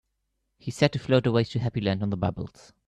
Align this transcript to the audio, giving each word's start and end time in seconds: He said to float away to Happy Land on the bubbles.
He 0.57 0.71
said 0.71 0.93
to 0.93 0.97
float 0.99 1.27
away 1.27 1.43
to 1.43 1.59
Happy 1.59 1.79
Land 1.79 2.01
on 2.01 2.09
the 2.09 2.17
bubbles. 2.17 2.73